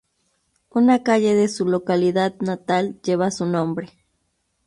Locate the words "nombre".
3.45-3.89